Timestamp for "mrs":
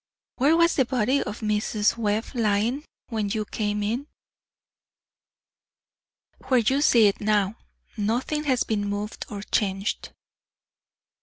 1.41-1.95